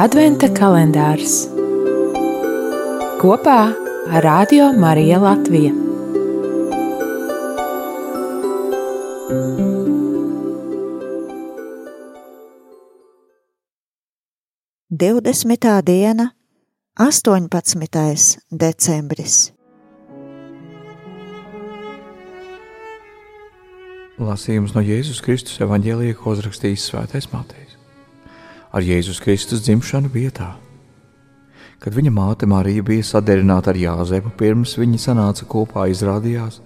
[0.00, 1.42] Adventa kalendārs
[3.20, 3.56] kopā
[4.08, 5.72] ar Radio Mariju Latviju.
[14.88, 16.30] Divdesmitā diena,
[16.96, 18.40] 18.
[18.48, 19.52] decembris.
[24.16, 27.81] Lasījums no Jēzus Kristus evanģēlija, ko uzrakstījis Svētais Matejs.
[28.72, 30.50] Ar Jēzus Kristus dzimšanu bija tā.
[31.82, 36.62] Kad viņa māte Marija bija saderināta ar Jāzepu, pirms viņi sanāca kopā, izrādījās,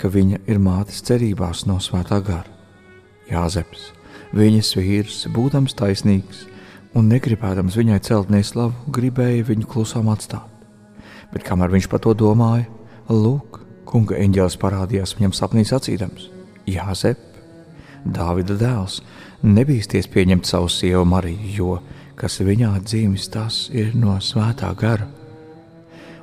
[0.00, 2.48] ka viņa ir mātes cerībās no svētā gara.
[3.28, 3.90] Jāzeps,
[4.32, 6.46] viņas vīrs, būdams taisnīgs
[6.96, 10.48] un negribēdams viņai celt neslavu, gribēja viņu klusām atstāt.
[11.34, 12.64] Bet kamēr viņš par to domāja,
[13.12, 16.30] lūk, kunga eņģēlis parādījās viņam sapnī sacīdams:
[16.70, 17.20] Jāzep,
[18.14, 19.00] Dāvida dēls,
[19.42, 21.78] nebīsties pieņemt savu sievu Mariju, jo
[22.16, 25.08] kas viņā dzimis, tas ir no svētā gara.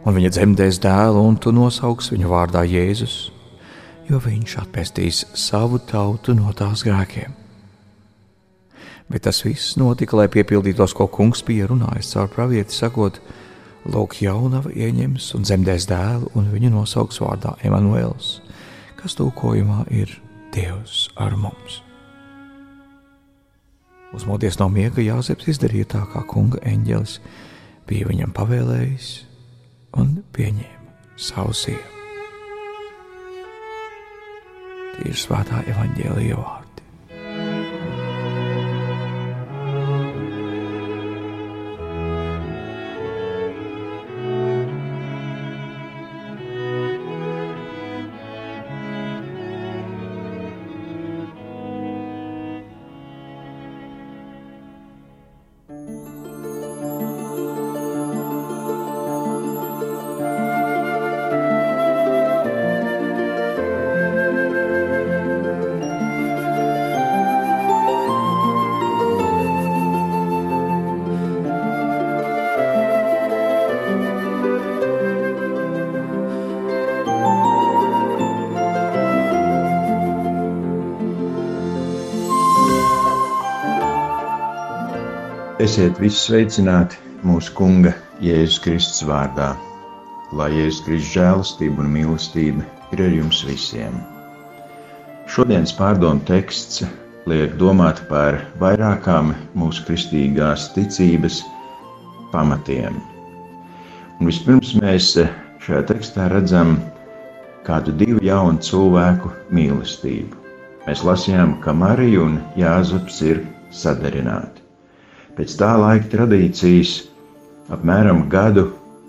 [0.04, 3.30] Un viņa dzemdēs dēlu, un tu nosauks viņu vārdā Jēzus,
[4.10, 7.40] jo viņš atpestīs savu tautu no tās grēkiem.
[9.12, 13.20] Bet tas viss notika, lai piepildītos, ko kungs bija runājis caur pravieti, sakot,
[13.84, 18.38] Lūk, jaunava ieņems un dzemdēs dēlu, un viņu nosauks vārdā Emanuēls,
[18.96, 20.14] kas tūkojumā ir
[20.54, 21.82] Dievs ar mums.
[24.14, 27.18] Uzmodies no miega, Jāzeps izdarīja tā, kā kunga eņģelis
[27.90, 29.08] bija viņam pavēlējis,
[29.98, 31.90] un pieņēma savu sievu.
[35.04, 36.63] Ir svētā evaņģēlīja vārdi.
[85.64, 89.54] Esiet visi sveicināti mūsu Kunga Jēzus Kristus vārdā.
[90.36, 93.94] Lai Jēzus Kristus žēlastība un mīlestība ir ar jums visiem.
[95.32, 96.82] Šodienas pārdomu teksts
[97.32, 99.32] liek domāt par vairākām
[99.62, 101.40] mūsu kristīgās ticības
[102.34, 102.98] pamatiem.
[104.20, 105.14] Un vispirms mēs
[105.64, 106.76] šajā tekstā redzam
[107.70, 110.44] kādu divu jaunu cilvēku mīlestību.
[110.90, 114.63] Mēs lasījām, ka Marija un Jāzeps ir sadarināti.
[115.34, 116.90] Pēc tā laika tradīcijas
[117.74, 118.68] apmēram gadu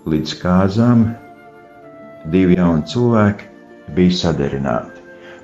[0.09, 1.03] līdz kāzām
[2.33, 3.49] divi jauni cilvēki
[3.97, 5.03] bija sadarināti.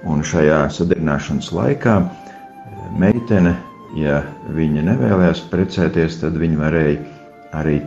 [0.09, 3.53] Un šajā sadarināšanas laikā eh, meitene,
[3.93, 4.23] ja
[4.57, 6.97] viņa nevēlējās precēties, tad viņa varēja
[7.61, 7.77] arī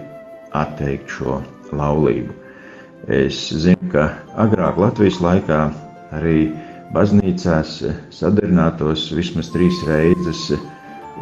[0.55, 1.41] atteikt šo
[1.75, 2.31] laulību.
[3.11, 4.06] Es zinu, ka
[4.41, 5.65] agrāk Latvijas laikā
[6.15, 6.47] arī
[6.94, 7.81] baznīcās
[8.15, 10.47] sadarinātos vismaz trīs reizes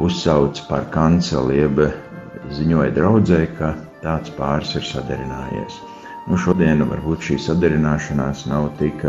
[0.00, 1.80] uzsauc par kanceli, jeb
[2.56, 5.78] ziņoja draudzē, ka tāds pāris ir sadarinājies.
[6.28, 9.04] Nu, šodien varbūt šī sadarināšanās nav tik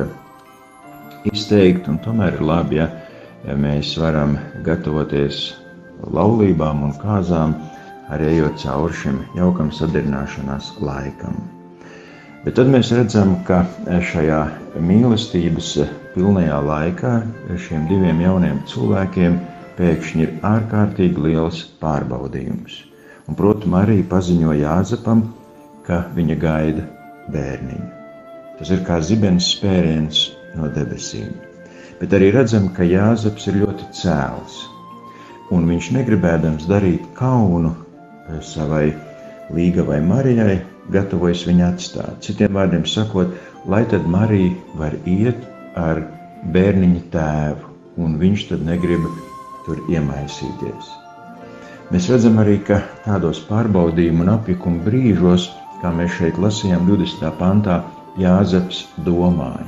[1.29, 2.89] izteikta, un tomēr ir labi, ja,
[3.45, 5.53] ja mēs varam gatavoties
[6.13, 7.55] laulībām un kāzām,
[8.13, 11.37] arī ejot cauri šim jaukam sadarināšanās laikam.
[12.43, 14.41] Bet tad mēs redzam, ka šajā
[14.83, 15.77] mīlestības
[16.13, 17.13] pilnajā laikā
[17.55, 19.37] šiem diviem jauniem cilvēkiem
[19.77, 22.81] pēkšņi ir ārkārtīgi liels pārbaudījums.
[23.27, 25.23] Un, protams, arī paziņoja Jāzepam,
[25.87, 26.85] ka viņa gaida
[27.33, 27.89] bērniņu.
[28.59, 31.31] Tas ir kā zibens spēriens no debesīm.
[32.01, 34.59] Bet arī redzam, ka Jāzeps ir ļoti cēls.
[35.53, 38.91] Un viņš negribēdams darīt kaunu eh, savai
[39.53, 40.61] līgavai Marijai,
[40.93, 42.21] gatavojas viņu atstāt.
[42.25, 43.35] Citiem vārdiem sakot,
[43.69, 45.39] lai tad Marija var iet
[45.79, 46.01] ar
[46.55, 49.05] bērniņa tēvu, un viņš tad negrib
[49.65, 50.91] tur iemaisīties.
[51.93, 55.49] Mēs redzam arī, ka tādos pārbaudījumu un apjukuma brīžos,
[55.81, 57.31] kā mēs šeit lasījām 20.
[57.39, 57.81] pantā,
[58.21, 59.65] Jāzeps domāja.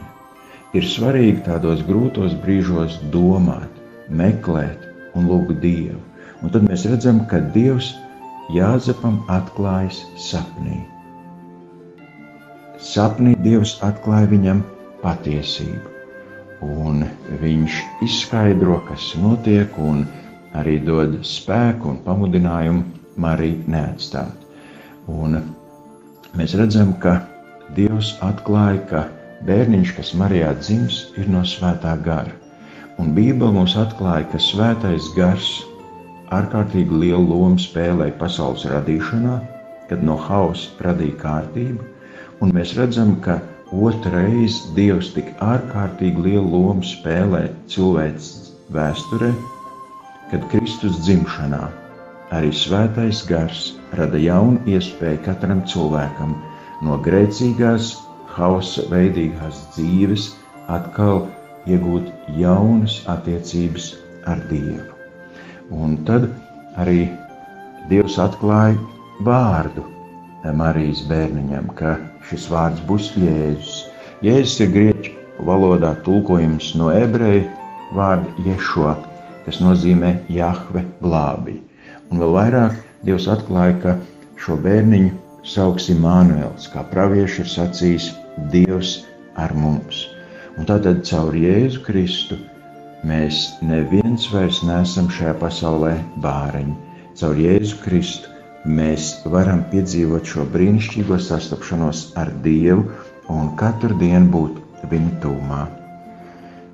[0.77, 4.83] Ir svarīgi tādos grūtos brīžos domāt, meklēt
[5.17, 6.01] un lūgt Dievu.
[6.43, 7.95] Un tad mēs redzam, ka Dievs
[8.53, 10.83] Jāzepam atklājas sapnī.
[12.91, 14.61] Sapnī Dievs atklāja viņam
[15.01, 15.94] patiesību
[16.65, 17.03] un
[17.41, 20.05] viņš izskaidro, kas notiek, un
[20.57, 22.83] arī dod spēku un pamudinājumu
[23.21, 24.33] Mariju neatstāt.
[25.07, 25.39] Un
[26.35, 27.19] mēs redzam, ka
[27.75, 29.03] Dievs atklāja, ka
[29.47, 32.33] bērniņš, kas Marijā dzims, ir no svētā gara.
[33.01, 35.49] Un Bībele mums atklāja, ka svētais gars
[36.35, 39.39] ārkārtīgi lielu lomu spēlēja pasaules radīšanā,
[39.89, 41.83] kad no hausa radīja kārtību,
[42.41, 43.39] un mēs redzam, ka
[43.75, 47.41] Otrais Dievs tik ārkārtīgi lielu lomu spēlē
[47.71, 49.31] cilvēces vēsturē,
[50.31, 51.59] kad Kristus dzimšanā
[52.37, 53.65] arī svētais gars
[53.99, 56.37] rada jaunu iespēju katram cilvēkam
[56.87, 57.91] no grēcīgās,
[58.37, 60.29] hausa veidīgās dzīves
[60.77, 61.25] atkal
[61.67, 62.07] iegūt
[62.39, 63.91] jaunas attiecības
[64.31, 64.87] ar Dievu.
[65.71, 66.29] Un tad
[66.79, 67.09] arī
[67.91, 68.79] Dievs atklāja
[69.27, 69.83] vārdu
[70.53, 71.95] Marijas bērniņam, ka
[72.29, 73.85] šis vārds būs Jēzus.
[74.25, 77.45] Jēzus ir grieķu valodā tulkojums no ebreju
[77.97, 78.93] vārda Ješo,
[79.45, 81.59] kas nozīmē Jahve glābī.
[82.11, 83.95] Un vēl vairāk Dievs atklāja, ka
[84.41, 85.13] šo bērniņu
[85.45, 88.11] sauks Imānuēls, kā pravieši ir sacījis
[88.53, 88.97] Dievs
[89.41, 90.05] ar mums.
[90.57, 92.37] Un tātad caur Jēzu Kristu
[93.05, 96.77] mēs neviens vairs neesam šajā pasaulē bāreņi.
[97.19, 98.34] Caur Jēzu Kristu
[98.65, 102.85] mēs varam piedzīvot šo brīnišķīgo sastapšanos ar Dievu
[103.31, 105.65] un katru dienu būt viņa tūmā.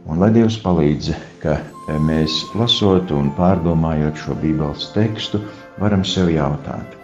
[0.09, 1.11] Un lai Dievs palīdz,
[1.43, 1.59] ka
[2.07, 5.41] mēs lasot un pārdomājot šo Bībeles tekstu,
[5.81, 6.95] varam sev jautāt,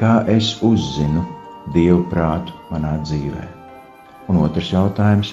[0.00, 1.24] kā es uzzinu
[1.74, 3.46] Dievu prātu manā dzīvē?
[4.30, 5.32] Un otrs jautājums,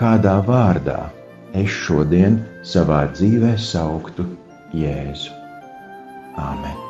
[0.00, 1.00] kādā vārdā
[1.56, 4.28] es šodien savā dzīvē sauktu
[4.76, 5.34] Jēzu?
[6.40, 6.89] Āmen!